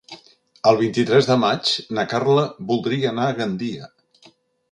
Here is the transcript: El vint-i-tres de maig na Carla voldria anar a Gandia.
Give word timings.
El 0.69 0.77
vint-i-tres 0.79 1.27
de 1.31 1.35
maig 1.43 1.73
na 1.97 2.07
Carla 2.15 2.47
voldria 2.71 3.11
anar 3.13 3.27
a 3.27 3.35
Gandia. 3.43 3.93